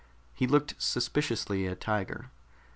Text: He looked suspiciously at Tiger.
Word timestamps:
He 0.33 0.47
looked 0.47 0.73
suspiciously 0.81 1.67
at 1.67 1.79
Tiger. 1.79 2.31